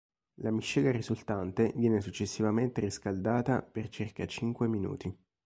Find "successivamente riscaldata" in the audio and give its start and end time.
2.01-3.61